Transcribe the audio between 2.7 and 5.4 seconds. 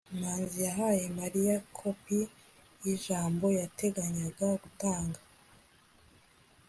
yijambo yateganyaga gutanga